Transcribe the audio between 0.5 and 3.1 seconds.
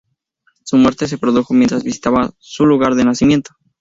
Su muerte se produjo mientras visitaba su lugar de